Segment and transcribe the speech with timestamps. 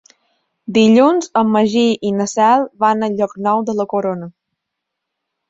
[0.77, 4.33] Dilluns en Magí i na Cel van a Llocnou de la Corona.